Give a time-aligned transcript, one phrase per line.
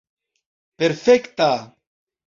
[0.77, 1.49] perfekta